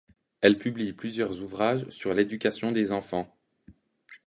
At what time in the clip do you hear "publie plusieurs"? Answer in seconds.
0.57-1.41